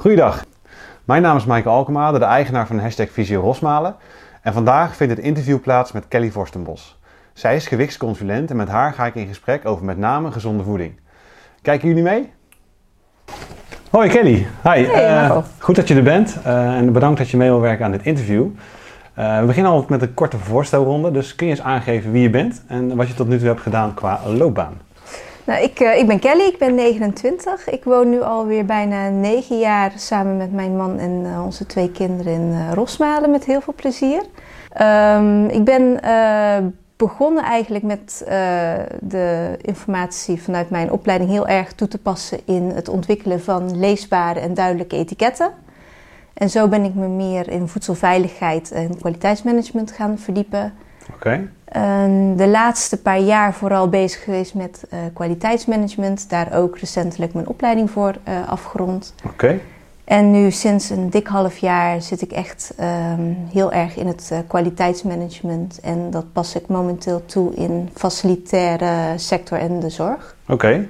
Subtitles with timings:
[0.00, 0.44] Goeiedag,
[1.04, 3.94] mijn naam is Maaike Alkemade, de eigenaar van hashtag Visio Rosmalen.
[4.42, 6.98] En vandaag vindt het interview plaats met Kelly Vorstenbos.
[7.32, 10.92] Zij is gewichtsconsulent en met haar ga ik in gesprek over met name gezonde voeding.
[11.62, 12.32] Kijken jullie mee?
[13.90, 14.84] Hoi Kelly, hi.
[14.84, 17.84] Hey, Eh, goed dat je er bent eh, en bedankt dat je mee wil werken
[17.84, 18.46] aan dit interview.
[19.14, 22.30] Eh, we beginnen altijd met een korte voorstelronde, dus kun je eens aangeven wie je
[22.30, 24.80] bent en wat je tot nu toe hebt gedaan qua loopbaan?
[25.50, 27.68] Nou, ik, eh, ik ben Kelly, ik ben 29.
[27.68, 31.90] Ik woon nu alweer bijna 9 jaar samen met mijn man en eh, onze twee
[31.90, 34.22] kinderen in eh, Rosmalen met heel veel plezier.
[34.72, 36.00] Ehm, ik ben
[36.96, 38.24] begonnen eigenlijk met
[39.00, 44.40] de informatie vanuit mijn opleiding heel erg toe te passen in het ontwikkelen van leesbare
[44.40, 45.50] en duidelijke etiketten.
[46.34, 50.72] En zo ben ik me meer in voedselveiligheid en kwaliteitsmanagement gaan verdiepen.
[51.14, 51.48] Oké,
[52.36, 56.30] de laatste paar jaar vooral bezig geweest met eh, kwaliteitsmanagement.
[56.30, 59.14] Daar ook recentelijk mijn opleiding voor eh, afgerond.
[59.26, 59.58] oké.
[60.04, 64.28] En nu sinds een dik half jaar zit ik echt ehm, heel erg in het
[64.32, 65.80] eh, kwaliteitsmanagement.
[65.80, 70.36] En dat pas ik momenteel toe in facilitaire sector en de zorg.
[70.48, 70.86] Oké.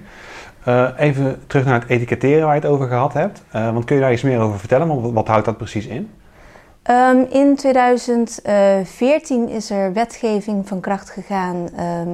[0.96, 3.42] Even terug naar het etiketteren waar je het over gehad hebt.
[3.52, 4.86] Want kun je daar iets meer over vertellen?
[4.86, 6.10] Want wat, wat houdt dat precies in?
[6.82, 12.08] Ehm, in 2014 is er wetgeving van kracht gegaan ehm,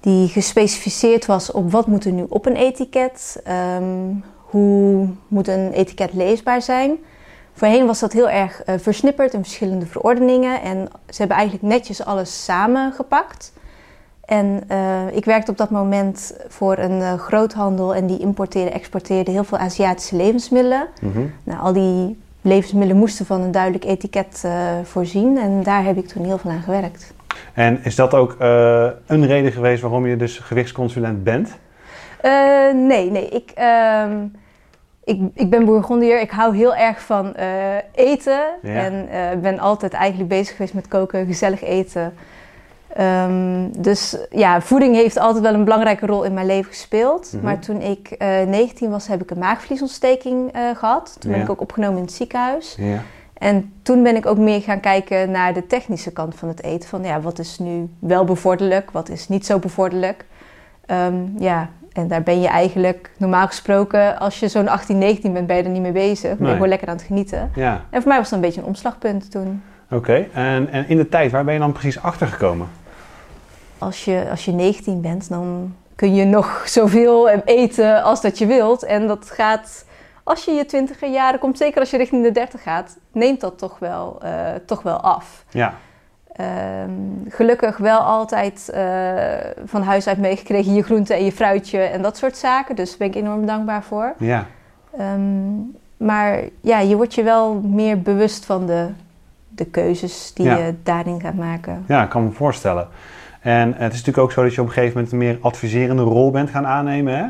[0.00, 4.12] die gespecificeerd was op wat moet er nu op een etiket, Ehm,
[4.50, 6.98] hoe moet een etiket leesbaar zijn.
[7.52, 12.04] Voorheen was dat heel erg eh, versnipperd in verschillende verordeningen en ze hebben eigenlijk netjes
[12.04, 13.52] alles samengepakt.
[14.24, 19.30] En eh, ik werkte op dat moment voor een eh, groothandel en die importeerde, exporteerde
[19.30, 20.88] heel veel Aziatische levensmiddelen.
[21.00, 21.26] Mhm.
[21.42, 26.06] Nou, al die levensmiddelen moesten van een duidelijk etiket eh, voorzien en daar heb ik
[26.06, 27.14] toen heel veel aan gewerkt.
[27.54, 31.58] En is dat ook eh, een reden geweest waarom je dus gewichtsconsulent bent?
[32.20, 32.32] Eh,
[32.74, 33.28] nee, nee.
[33.28, 34.24] Ik, ehm,
[35.04, 36.20] ik, ik ben Bourgondier.
[36.20, 37.34] Ik hou heel erg van
[37.94, 38.40] eten.
[38.62, 38.74] Ja.
[38.74, 39.08] En
[39.40, 42.12] ben altijd eigenlijk bezig geweest met koken, gezellig eten.
[42.96, 47.32] Ehm, dus ja, voeding heeft altijd wel een belangrijke rol in mijn leven gespeeld.
[47.32, 47.44] Mhm.
[47.44, 51.16] Maar toen ik eh 19 was, heb ik een maagvliesontsteking eh, gehad.
[51.18, 52.74] Toen ben ik ook opgenomen in het ziekenhuis.
[52.78, 53.02] Ja.
[53.38, 56.88] En toen ben ik ook meer gaan kijken naar de technische kant van het eten.
[56.88, 60.24] Van ja, wat is nu wel bevorderlijk, wat is niet zo bevorderlijk.
[60.86, 65.46] Ehm, ja, en daar ben je eigenlijk normaal gesproken, als je zo'n 18, 19 bent,
[65.46, 66.30] ben je er niet mee bezig.
[66.38, 66.52] Je Nee.
[66.52, 67.50] gewoon lekker aan het genieten.
[67.54, 69.62] Ja, En voor mij was dat een beetje een omslagpunt toen.
[69.90, 70.26] oké.
[70.32, 72.66] En, en in de tijd, waar ben je dan precies achter gekomen?
[73.80, 78.46] Als je, als je 19 bent, dan kun je nog zoveel eten als dat je
[78.46, 78.82] wilt.
[78.84, 79.84] En dat gaat,
[80.24, 83.58] als je je twintiger jaren komt, zeker als je richting de 30 gaat, neemt dat
[83.58, 84.32] toch wel, eh,
[84.66, 85.44] toch wel af.
[85.50, 85.74] Ja,
[86.32, 86.90] Ehm,
[87.28, 89.12] gelukkig wel altijd eh,
[89.64, 92.76] van huis uit meegekregen je groente en je fruitje en dat soort zaken.
[92.76, 94.14] Dus daar ben ik enorm dankbaar voor.
[94.18, 94.46] ja,
[94.98, 95.50] Ehm,
[95.96, 98.88] maar ja, je wordt je wel meer bewust van de,
[99.48, 100.56] de keuzes die Ja.
[100.56, 101.84] je daarin gaat maken.
[101.88, 102.88] ja, ik kan me voorstellen.
[103.40, 106.02] En het is natuurlijk ook zo dat je op een gegeven moment een meer adviserende
[106.02, 107.26] rol bent gaan aannemen, hè?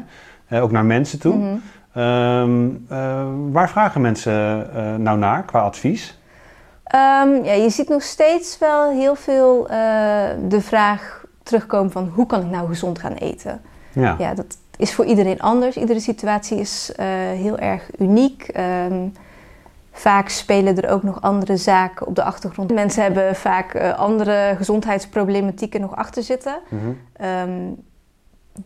[0.57, 1.35] Eh, ook naar mensen toe.
[1.35, 1.57] Mhm.
[1.93, 6.19] Ehm, eh, waar vragen mensen eh, nou naar qua advies?
[6.85, 9.67] Ehm, ja, je ziet nog steeds wel heel veel
[10.49, 13.61] de vraag terugkomen van hoe kan ik nou gezond gaan eten?
[13.93, 15.77] Ja, Ja, dat is voor iedereen anders.
[15.77, 16.93] Iedere situatie is
[17.35, 18.43] heel erg uniek.
[18.43, 19.09] Ehm,
[20.01, 22.73] vaak spelen er ook nog andere zaken op de achtergrond.
[22.73, 26.61] Mensen hebben vaak eh, andere gezondheidsproblematieken nog achter zitten.
[26.69, 26.93] Mhm.
[27.13, 27.71] Ehm,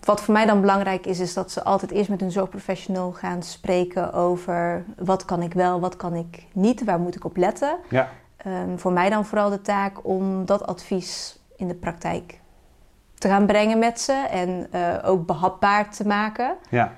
[0.04, 3.42] wat voor mij dan belangrijk is, is dat ze altijd eerst met een zorgprofessional gaan
[3.42, 7.76] spreken over wat kan ik wel, wat kan ik niet, waar moet ik op letten.
[7.88, 8.08] ja.
[8.36, 12.40] Ehm, voor mij dan vooral de taak om dat advies in de praktijk
[13.14, 16.54] te gaan brengen met ze en eh, ook behapbaar te maken.
[16.70, 16.92] ja.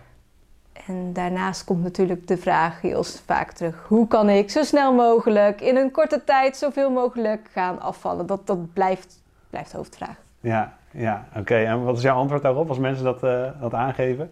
[0.86, 5.60] En daarnaast komt natuurlijk de vraag heel vaak terug: hoe kan ik zo snel mogelijk
[5.60, 8.26] in een korte tijd zoveel mogelijk gaan afvallen?
[8.26, 10.16] Dat, dat blijft, blijft de hoofdvraag.
[10.40, 11.24] Ja, ja.
[11.36, 11.54] oké.
[11.54, 14.30] En wat is jouw antwoord daarop als mensen dat, eh, dat aangeven?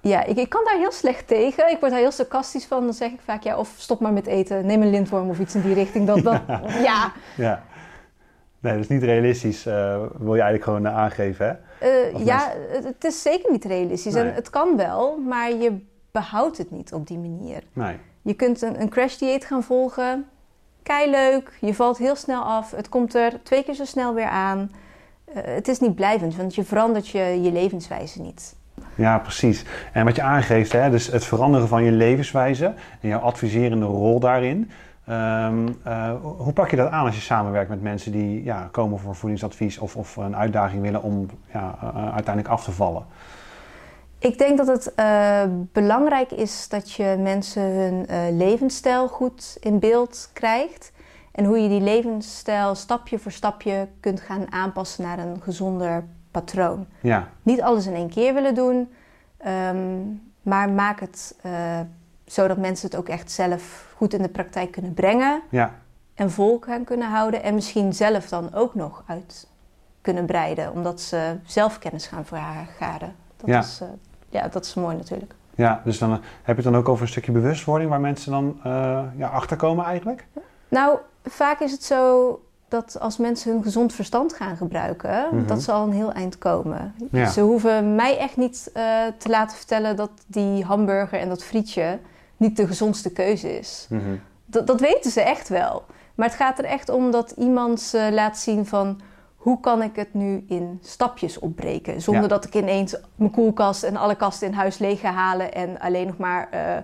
[0.00, 1.70] Ja, ik, ik kan daar heel slecht tegen.
[1.70, 2.84] Ik word daar heel sarcastisch van.
[2.84, 5.54] Dan zeg ik vaak: ja, of stop maar met eten, neem een lintworm of iets
[5.54, 6.06] in die richting.
[6.06, 6.40] Dat, dat,
[6.88, 7.12] ja.
[7.36, 7.62] Ja.
[8.64, 11.52] Nee, dat is niet realistisch, eh, wil je eigenlijk gewoon eh, aangeven, hè?
[11.84, 14.14] Eh, ja, het, het is zeker niet realistisch.
[14.14, 14.22] Nee.
[14.22, 15.78] En het kan wel, maar je
[16.10, 17.62] behoudt het niet op die manier.
[17.72, 17.96] Nee.
[18.22, 20.26] Je kunt een, een crash dieet gaan volgen.
[20.82, 22.70] Kei leuk, je valt heel snel af.
[22.70, 24.70] Het komt er twee keer zo snel weer aan.
[25.24, 28.54] Eh, het is niet blijvend, want je verandert je, je levenswijze niet.
[28.94, 29.64] Ja, precies.
[29.92, 34.20] En wat je aangeeft, hè, dus het veranderen van je levenswijze en jouw adviserende rol
[34.20, 34.70] daarin.
[35.06, 38.98] Ehm, eh, hoe pak je dat aan als je samenwerkt met mensen die ja, komen
[38.98, 43.06] voor voedingsadvies of, of een uitdaging willen om ja, eh, uiteindelijk af te vallen?
[44.18, 45.42] Ik denk dat het uh,
[45.72, 48.06] belangrijk is dat je mensen hun
[48.36, 50.92] levensstijl goed in beeld krijgt.
[51.32, 56.86] En hoe je die levensstijl stapje voor stapje kunt gaan aanpassen naar een gezonder patroon.
[57.00, 57.28] Ja.
[57.42, 58.92] Niet alles in één keer willen doen,
[59.46, 61.36] um, maar maak het
[62.26, 65.42] zodat mensen het ook echt zelf goed in de praktijk kunnen brengen.
[65.50, 65.74] Ja.
[66.14, 67.42] En vol gaan kunnen houden.
[67.42, 69.46] En misschien zelf dan ook nog uit
[70.00, 73.14] kunnen breiden, omdat ze zelf kennis gaan vergaren.
[73.36, 73.58] Dat, Ja.
[73.58, 73.88] is, uh,
[74.28, 75.34] ja, dat is mooi natuurlijk.
[75.54, 78.32] Ja, dus dan eh, heb je het dan ook over een stukje bewustwording waar mensen
[78.32, 80.26] dan eh, ja, achterkomen eigenlijk?
[80.68, 82.38] Nou, vaak is het zo
[82.68, 85.46] dat als mensen hun gezond verstand gaan gebruiken, Mhm.
[85.46, 86.94] dat ze al een heel eind komen.
[87.10, 87.26] Ja.
[87.26, 88.82] Ze hoeven mij echt niet eh,
[89.18, 91.98] te laten vertellen dat die hamburger en dat frietje
[92.36, 93.86] niet de gezondste keuze is.
[93.90, 94.16] Mhm.
[94.46, 95.84] Dat, dat weten ze echt wel.
[96.14, 99.00] Maar het gaat er echt om dat iemand ze laat zien van
[99.36, 102.00] hoe kan ik het nu in stapjes opbreken.
[102.00, 102.28] Zonder Ja.
[102.28, 106.06] dat ik ineens mijn koelkast en alle kasten in huis leeg ga halen en alleen
[106.06, 106.76] nog maar eh,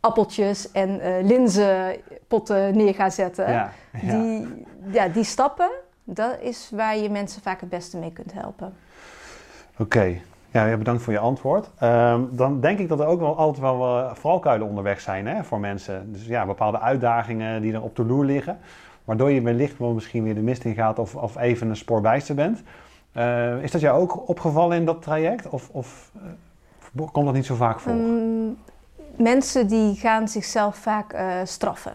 [0.00, 3.50] appeltjes en eh linzenpotten neer ga zetten.
[3.50, 3.72] Ja.
[4.02, 4.18] Ja.
[4.18, 5.70] Die, ja, die stappen,
[6.04, 8.74] dat is waar je mensen vaak het beste mee kunt helpen.
[9.78, 10.20] Oké,
[10.52, 11.70] ja, bedankt voor je antwoord.
[11.78, 15.44] Ehm, dan denk ik dat er ook wel altijd wel eh, valkuilen onderweg zijn hè,
[15.44, 16.12] voor mensen.
[16.12, 18.58] Dus ja, bepaalde uitdagingen die er op de loer liggen.
[19.04, 22.00] Waardoor je wellicht wel misschien weer de mist in gaat of, of even een spoor
[22.00, 22.62] bijster bent.
[23.12, 25.48] Eh, is dat jou ook opgevallen in dat traject?
[25.48, 26.10] Of, of
[26.94, 27.92] eh, komt dat niet zo vaak voor?
[27.92, 28.48] Ehm,
[29.16, 31.92] mensen die gaan zichzelf vaak straffen.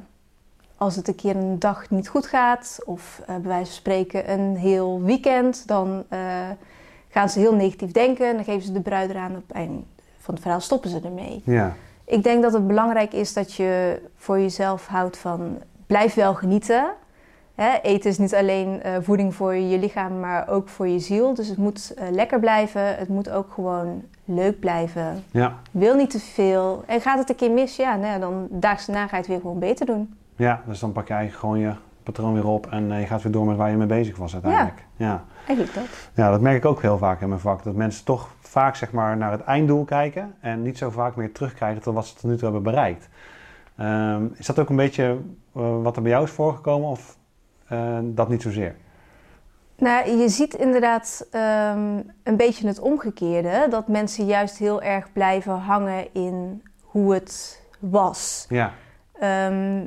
[0.78, 4.56] Als het een keer een dag niet goed gaat, of bij wijze van spreken een
[4.56, 6.04] heel weekend, dan
[7.10, 8.36] gaan ze heel negatief denken.
[8.36, 9.82] Dan geven ze de bruid eraan op het einde
[10.20, 11.42] van het verhaal, stoppen ze ermee.
[11.46, 11.74] Ja,
[12.06, 15.58] Ik denk dat het belangrijk is dat je voor jezelf houdt van
[15.88, 16.86] blijf wel genieten.
[17.56, 21.34] Hè, eten is niet alleen eh, voeding voor je lichaam, maar ook voor je ziel.
[21.34, 22.98] Dus het moet eh, lekker blijven.
[22.98, 25.24] Het moet ook gewoon leuk blijven.
[25.32, 26.84] ja, Wil niet te veel.
[26.88, 29.28] En gaat het een keer mis, ja, nou ja, dan daags daarna ga je het
[29.28, 30.14] weer gewoon beter doen.
[30.36, 33.22] ja, dus dan pak je eigenlijk gewoon je patroon weer op en eh, je gaat
[33.24, 34.84] weer door met waar je mee bezig was uiteindelijk.
[34.96, 35.24] ja.
[35.48, 36.10] Eigenlijk dat.
[36.14, 37.64] Ja, dat merk ik ook heel vaak in mijn vak.
[37.64, 41.32] Dat mensen toch vaak zeg maar, naar het einddoel kijken en niet zo vaak meer
[41.32, 43.10] terugkrijgen tot wat ze tot nu toe hebben bereikt.
[43.78, 45.18] Ehm, is dat ook een beetje
[45.56, 47.18] eh, wat er bij jou is voorgekomen of
[47.68, 48.76] eh, dat niet zozeer?
[49.78, 53.68] Nou, je ziet inderdaad ehm, een beetje het omgekeerde.
[53.70, 58.46] Dat mensen juist heel erg blijven hangen in hoe het was.
[58.50, 58.74] Ja,
[59.20, 59.86] Ehm,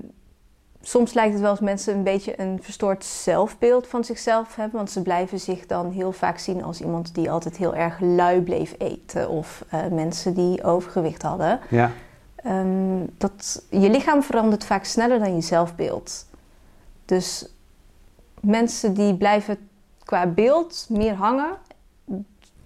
[0.83, 4.77] soms lijkt het wel als mensen een beetje een verstoord zelfbeeld van zichzelf hebben.
[4.77, 8.41] Want ze blijven zich dan heel vaak zien als iemand die altijd heel erg lui
[8.41, 9.29] bleef eten.
[9.29, 11.61] Of eh, mensen die overgewicht hadden.
[11.71, 11.93] ja,
[12.43, 16.27] Ehm, dat, je lichaam verandert vaak sneller dan je zelfbeeld.
[17.05, 17.49] Dus
[18.41, 19.69] mensen die blijven
[20.05, 21.51] qua beeld meer hangen.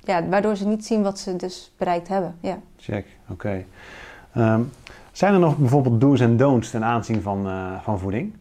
[0.00, 2.36] Ja, waardoor ze niet zien wat ze dus bereikt hebben.
[2.40, 2.58] Ja.
[2.76, 3.06] check.
[3.28, 3.64] Oké.
[4.32, 4.62] Ehm,
[5.14, 8.34] zijn er nog bijvoorbeeld do's en don'ts ten aanzien van, eh, van voeding?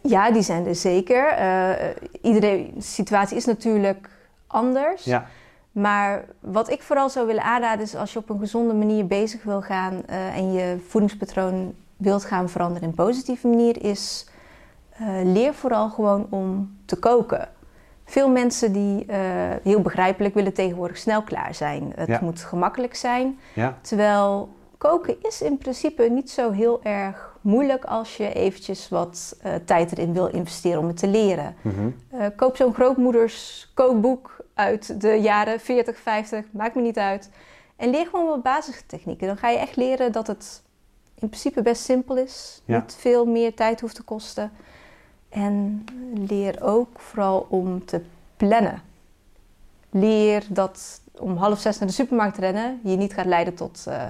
[0.00, 1.26] Ja, die zijn er zeker.
[1.26, 1.70] Eh
[2.22, 4.08] iedere situatie is natuurlijk
[4.46, 5.04] anders.
[5.04, 5.26] Ja,
[5.72, 9.42] Maar wat ik vooral zou willen aanraden is als je op een gezonde manier bezig
[9.42, 14.26] wil gaan eh, en je voedingspatroon wilt gaan veranderen in een positieve manier, is
[15.24, 17.48] leer vooral gewoon om te koken.
[18.04, 19.06] Veel mensen die
[19.62, 21.92] heel begrijpelijk willen tegenwoordig snel klaar zijn.
[21.94, 22.18] Het Ja.
[22.22, 23.38] moet gemakkelijk zijn.
[23.54, 24.48] ja, Terwijl
[24.82, 29.92] koken is in principe niet zo heel erg moeilijk als je eventjes wat eh, tijd
[29.92, 31.54] erin wil investeren om het te leren.
[31.62, 37.30] mhm, Eh, koop zo'n grootmoeders kookboek uit de jaren 40, 50, maakt me niet uit.
[37.76, 39.26] En leer gewoon wat basistechnieken.
[39.26, 40.62] Dan ga je echt leren dat het
[41.14, 42.62] in principe best simpel is.
[42.64, 42.78] Ja.
[42.78, 44.52] Niet veel meer tijd hoeft te kosten.
[45.28, 45.84] En
[46.14, 48.00] leer ook vooral om te
[48.36, 48.82] plannen.
[49.90, 54.06] Leer dat om half zes naar de supermarkt rennen je niet gaat leiden tot, eh,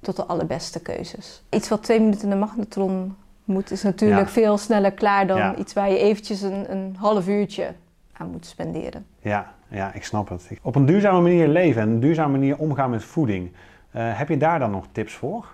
[0.00, 1.42] tot de allerbeste keuzes.
[1.50, 4.32] Iets wat twee minuten in de magnetron moet is natuurlijk Ja.
[4.32, 5.56] veel sneller klaar dan Ja.
[5.56, 7.74] iets waar je eventjes een, een half uurtje
[8.12, 9.06] aan moet spenderen.
[9.20, 10.48] ja, ja, ik snap het.
[10.62, 13.52] Op een duurzame manier leven en een duurzame manier omgaan met voeding.
[13.90, 15.46] Eh, heb je daar dan nog tips voor?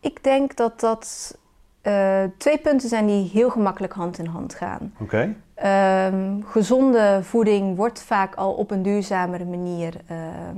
[0.00, 1.38] Ik denk dat dat
[1.80, 4.94] eh, twee punten zijn die heel gemakkelijk hand in hand gaan.
[5.00, 10.56] Oké, Ehm, gezonde voeding wordt vaak al op een duurzamere manier ehm,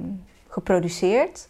[0.49, 1.49] geproduceerd.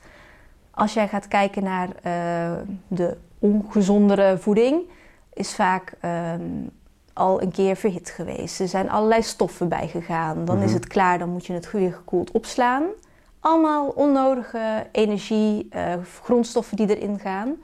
[0.74, 2.52] Als jij gaat kijken naar eh,
[2.88, 4.82] de ongezondere voeding,
[5.32, 6.40] is vaak ehm,
[7.12, 8.60] al een keer verhit geweest.
[8.60, 10.44] Er zijn allerlei stoffen bijgegaan.
[10.44, 10.74] Dan is Mhm.
[10.74, 12.82] het klaar, dan moet je het weer gekoeld opslaan.
[13.40, 17.54] Allemaal onnodige energie, eh, grondstoffen die erin gaan.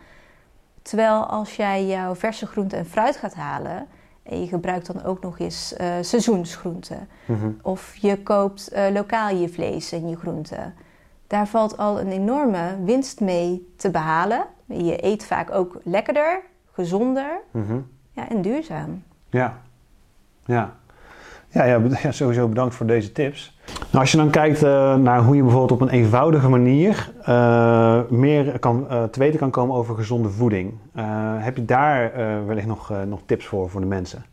[0.82, 3.86] Terwijl als jij jouw verse groente en fruit gaat halen
[4.22, 9.48] en je gebruikt dan ook nog eens eh, seizoensgroenten, mhm, of je koopt lokaal je
[9.48, 10.74] vlees en je groenten,
[11.28, 14.44] Daar valt al een enorme winst mee te behalen.
[14.66, 16.40] Je eet vaak ook lekkerder,
[16.72, 17.78] gezonder Mhm.
[18.12, 19.02] ja, en duurzaam.
[19.30, 19.58] Ja.
[20.44, 20.76] Ja.
[21.48, 21.64] Ja,
[22.02, 23.58] ja, sowieso bedankt voor deze tips.
[23.66, 28.00] Nou, als je dan kijkt eh, naar hoe je bijvoorbeeld op een eenvoudige manier eh,
[28.08, 30.74] meer kan, eh, te weten kan komen over gezonde voeding.
[31.38, 32.12] Heb je daar
[32.46, 34.24] wellicht nog, nog tips voor voor de mensen?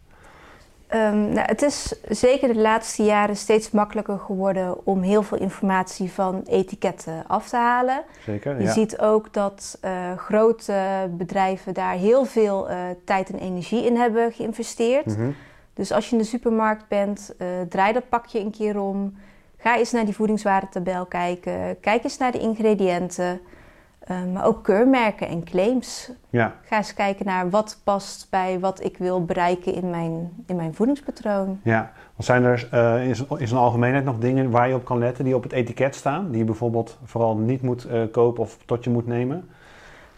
[0.96, 6.12] Ehm, nou, het is zeker de laatste jaren steeds makkelijker geworden om heel veel informatie
[6.12, 8.04] van etiketten af te halen.
[8.26, 8.58] Zeker?
[8.58, 8.72] Je ja.
[8.72, 14.32] ziet ook dat eh, grote bedrijven daar heel veel eh, tijd en energie in hebben
[14.32, 15.06] geïnvesteerd.
[15.06, 15.30] Mhm.
[15.74, 19.14] Dus als je in de supermarkt bent, eh, draai dat pakje een keer om.
[19.58, 21.80] Ga eens naar die voedingswaardetabel kijken.
[21.80, 23.42] Kijk eens naar de ingrediënten.
[24.06, 26.12] Eh, maar ook keurmerken en claims.
[26.30, 26.54] ja.
[26.64, 30.74] Ga eens kijken naar wat past bij wat ik wil bereiken in mijn, in mijn
[30.74, 31.60] voedingspatroon.
[31.64, 34.98] Ja, want zijn er in, z'n- in zijn algemeenheid nog dingen waar je op kan
[34.98, 36.30] letten die op het etiket staan?
[36.30, 39.50] Die je bijvoorbeeld vooral niet moet eh, kopen of tot je moet nemen?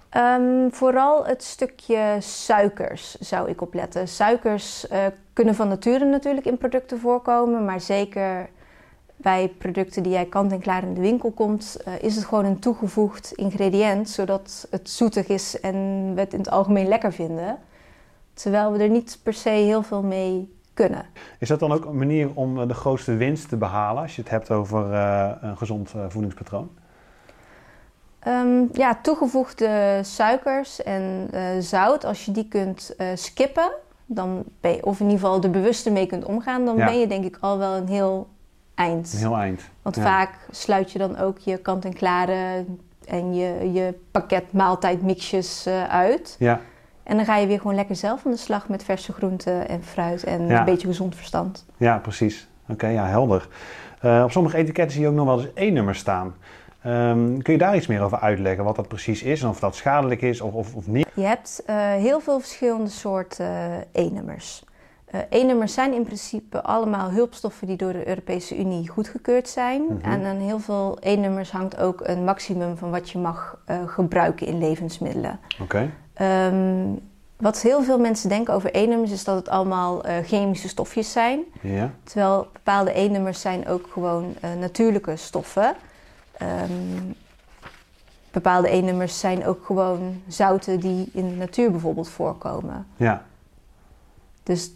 [0.09, 4.07] Ehm, vooral het stukje suikers zou ik opletten.
[4.07, 4.99] Suikers eh,
[5.33, 8.49] kunnen van nature natuurlijk in producten voorkomen, maar zeker
[9.17, 13.31] bij producten die jij kant-en-klaar in de winkel komt, eh, is het gewoon een toegevoegd
[13.31, 15.75] ingrediënt, zodat het zoetig is en
[16.13, 17.57] we het in het algemeen lekker vinden.
[18.33, 21.05] Terwijl we er niet per se heel veel mee kunnen.
[21.39, 24.21] Is dat dan ook een manier om eh, de grootste winst te behalen als je
[24.21, 26.69] het hebt over eh, een gezond voedingspatroon?
[28.19, 33.71] Ehm, ja, toegevoegde suikers en zout, als je die kunt skippen,
[34.05, 36.85] dan ben je, of in ieder geval er bewuster mee kunt omgaan, dan Ja.
[36.85, 38.27] ben je denk ik al wel een heel
[38.77, 39.13] eind.
[39.13, 39.61] Een heel eind.
[39.81, 40.01] Want ja.
[40.01, 42.65] vaak sluit je dan ook je kant-en-klare
[43.05, 46.35] en je, je pakket maaltijdmixjes eh, uit.
[46.39, 46.59] Ja,
[47.03, 49.83] En dan ga je weer gewoon lekker zelf aan de slag met verse groenten en
[49.83, 50.59] fruit en Ja.
[50.59, 51.65] een beetje gezond verstand.
[51.77, 52.47] ja precies.
[52.69, 53.47] Oké, ja, helder.
[54.01, 56.35] Eh, op sommige etiketten zie je ook nog wel eens E-nummers staan.
[56.81, 59.75] Ehm, kun je daar iets meer over uitleggen, wat dat precies is en of dat
[59.75, 61.07] schadelijk is of, of, of niet?
[61.13, 64.63] Je hebt eh, heel veel verschillende soorten E-nummers.
[65.17, 69.83] Eh, E-nummers zijn in principe allemaal hulpstoffen die door de Europese Unie goedgekeurd zijn.
[69.83, 70.11] Mhm.
[70.11, 74.47] En aan heel veel E-nummers hangt ook een maximum van wat je mag eh, gebruiken
[74.47, 75.39] in levensmiddelen.
[75.61, 75.91] Oké.
[76.13, 76.89] Ehm,
[77.37, 81.39] wat heel veel mensen denken over E-nummers is dat het allemaal eh, chemische stofjes zijn.
[81.61, 81.91] Ja.
[82.03, 85.75] Terwijl bepaalde E-nummers zijn ook gewoon eh, natuurlijke stoffen.
[86.37, 87.11] Ehm,
[88.31, 92.87] bepaalde E-nummers zijn ook gewoon zouten die in de natuur bijvoorbeeld voorkomen.
[92.95, 93.23] Ja.
[94.43, 94.71] Dus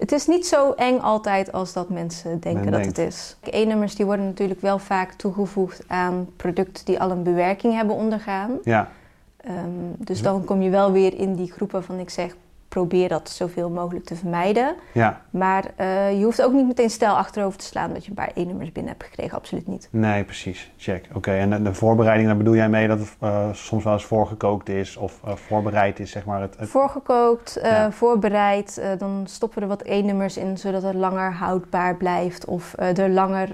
[0.00, 2.96] het is niet zo eng altijd als dat mensen denken Men dat denkt.
[2.96, 3.36] het is.
[3.40, 8.58] E-nummers die worden natuurlijk wel vaak toegevoegd aan producten die al een bewerking hebben ondergaan.
[8.64, 8.88] Ja.
[9.36, 9.54] Ehm,
[9.98, 12.36] dus dan kom je wel weer in die groep waarvan ik zeg,
[12.70, 14.74] probeer dat zoveel mogelijk te vermijden.
[14.92, 15.20] Ja.
[15.30, 18.30] Maar eh, je hoeft ook niet meteen stijl achterover te slaan dat je een paar
[18.34, 19.36] E-nummers binnen hebt gekregen.
[19.36, 19.88] Absoluut niet.
[19.90, 20.72] Nee, precies.
[20.76, 21.08] Check.
[21.14, 24.04] Oké, en de, de voorbereiding, daar bedoel jij mee dat het eh, soms wel eens
[24.04, 26.40] voorgekookt is of eh, voorbereid is, zeg maar.
[26.40, 27.90] Het, het- Voorgekookt, Ja.
[27.92, 33.08] voorbereid, dan stoppen we er wat E-nummers in zodat het langer houdbaar blijft of er
[33.08, 33.48] langer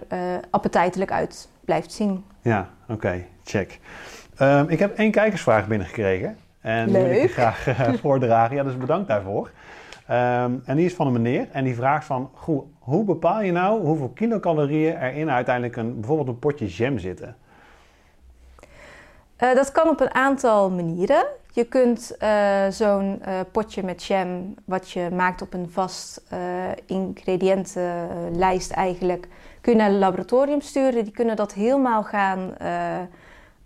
[0.50, 2.25] appetijtelijk uit blijft zien.
[2.42, 3.80] Ja, oké, check.
[4.37, 6.37] Ehm, ik heb één kijkersvraag binnengekregen.
[6.66, 7.32] En wil ik Leuk.
[7.32, 8.56] graag eh, voordragen.
[8.56, 9.50] Ja, dus bedankt daarvoor.
[10.06, 12.30] Ehm, en die is van een meneer en die vraagt van...
[12.35, 16.99] Goh, hoe bepaal je nou hoeveel kilocalorieën er in uiteindelijk een, bijvoorbeeld een potje jam
[16.99, 17.37] zitten?
[19.37, 21.26] Eh, dat kan op een aantal manieren.
[21.52, 26.23] Je kunt eh, zo'n potje met jam, wat je maakt op een vast
[26.87, 29.28] ingrediëntenlijst eigenlijk,
[29.61, 31.04] kun je naar het laboratorium sturen.
[31.04, 32.54] Die kunnen dat helemaal gaan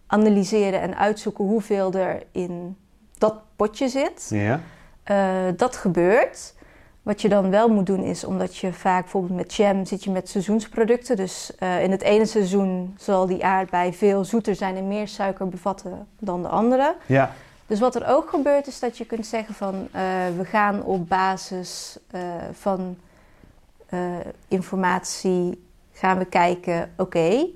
[0.07, 2.77] analyseren en uitzoeken hoeveel er in
[3.21, 4.27] dat potje zit.
[4.31, 4.61] Ja,
[5.03, 5.17] Eh,
[5.57, 6.55] dat gebeurt.
[7.03, 10.11] Wat je dan wel moet doen is, omdat je vaak bijvoorbeeld met jam zit je
[10.11, 11.17] met seizoensproducten.
[11.17, 15.49] Dus eh, in het ene seizoen zal die aardbei veel zoeter zijn en meer suiker
[15.49, 16.97] bevatten dan de andere.
[17.07, 17.33] ja,
[17.67, 20.03] Dus wat er ook gebeurt is dat je kunt zeggen van eh,
[20.37, 21.99] we gaan op basis
[22.53, 22.97] van
[24.49, 27.47] informatie gaan we kijken, oké,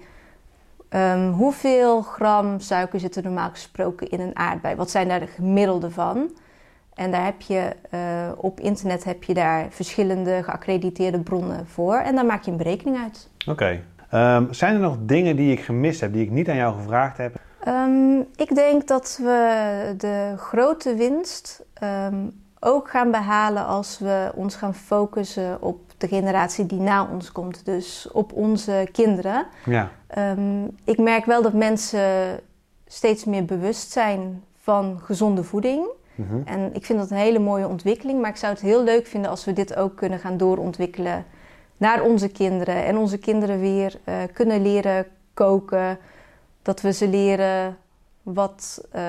[0.94, 4.74] ehm, hoeveel gram suiker zit er normaal gesproken in een aardbei?
[4.74, 6.30] Wat zijn daar de gemiddelden van?
[6.94, 8.00] En daar heb je eh,
[8.36, 11.96] op internet heb je daar verschillende geaccrediteerde bronnen voor.
[11.96, 13.28] En daar maak je een berekening uit.
[13.48, 13.80] oké.
[14.10, 17.16] Ehm, zijn er nog dingen die ik gemist heb, die ik niet aan jou gevraagd
[17.16, 17.34] heb?
[17.60, 21.64] Ehm, ik denk dat we de grote winst
[22.60, 27.64] ook gaan behalen als we ons gaan focussen op de generatie die na ons komt.
[27.64, 29.46] Dus op onze kinderen.
[29.64, 32.40] Ja, Ehm, ik merk wel dat mensen
[32.87, 35.87] steeds meer bewust zijn van gezonde voeding.
[36.14, 36.40] mhm.
[36.44, 38.20] En ik vind dat een hele mooie ontwikkeling.
[38.20, 41.25] Maar ik zou het heel leuk vinden als we dit ook kunnen gaan doorontwikkelen
[41.76, 42.84] naar onze kinderen.
[42.84, 45.99] En onze kinderen weer eh, kunnen leren koken.
[46.62, 47.76] Dat we ze leren
[48.23, 49.02] wat, eh,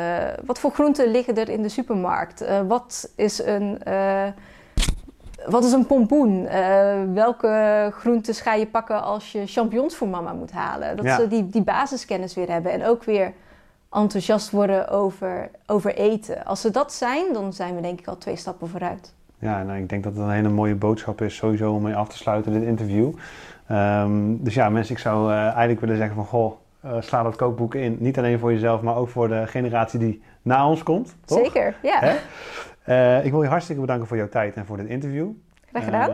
[0.45, 2.41] wat voor groenten liggen er in de supermarkt.
[2.41, 4.23] Uh, wat is een, uh,
[5.47, 6.47] wat is een pompoen?
[7.13, 10.97] welke groentes ga je pakken als je champignons voor mama moet halen?
[10.97, 13.33] Dat ze die, die basiskennis weer hebben en ook weer
[13.91, 16.45] enthousiast worden over, over eten.
[16.45, 19.13] Als ze dat zijn, dan zijn we denk ik al twee stappen vooruit.
[19.39, 22.07] Ja, nou, ik denk dat het een hele mooie boodschap is sowieso om mee af
[22.07, 23.11] te sluiten dit interview.
[23.71, 26.53] Um, dus ja, mensen, ik zou eigenlijk willen zeggen van goh,
[26.85, 27.95] uh, sla dat kookboek in.
[27.99, 31.15] Niet alleen voor jezelf, maar ook voor de generatie die na ons komt.
[31.25, 31.37] Toch?
[31.37, 32.15] Zeker, ja.
[32.89, 35.29] Uh, ik wil je hartstikke bedanken voor jouw tijd en voor dit interview.
[35.69, 36.09] Graag gedaan.